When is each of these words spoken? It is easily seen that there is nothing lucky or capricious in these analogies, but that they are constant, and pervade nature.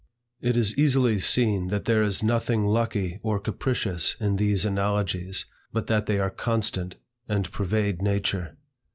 It 0.41 0.57
is 0.57 0.75
easily 0.79 1.19
seen 1.19 1.67
that 1.67 1.85
there 1.85 2.01
is 2.01 2.23
nothing 2.23 2.65
lucky 2.65 3.19
or 3.21 3.39
capricious 3.39 4.15
in 4.19 4.37
these 4.37 4.65
analogies, 4.65 5.45
but 5.71 5.85
that 5.85 6.07
they 6.07 6.17
are 6.17 6.31
constant, 6.31 6.95
and 7.29 7.51
pervade 7.51 8.01
nature. 8.01 8.57